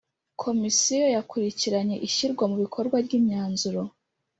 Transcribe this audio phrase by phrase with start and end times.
[0.41, 3.81] Komisiyo yakurikiranye ishyirwa mu bikorwa ry imyanzuro